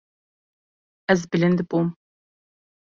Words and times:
Ez 1.13 1.19
bilind 1.31 1.59
bûm. 1.69 1.87